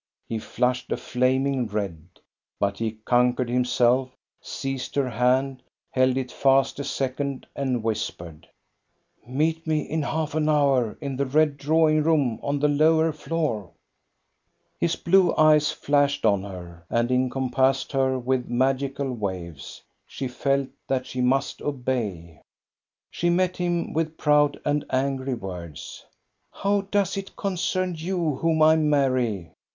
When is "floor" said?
13.13-13.69